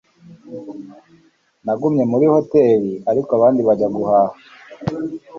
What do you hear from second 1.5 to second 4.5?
Nagumye muri hoteri, ariko abandi bajya guhaha.